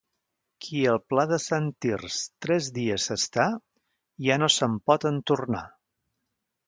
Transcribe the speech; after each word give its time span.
Qui 0.67 0.79
al 0.93 0.95
Pla 1.11 1.25
de 1.31 1.37
Sant 1.43 1.67
Tirs 1.85 2.17
tres 2.45 2.69
dies 2.77 3.05
s'està, 3.11 3.45
ja 4.29 4.39
no 4.45 4.51
se'n 4.55 4.79
pot 4.93 5.07
entornar. 5.11 5.63